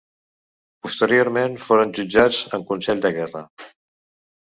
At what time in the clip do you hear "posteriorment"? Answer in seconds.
0.87-1.59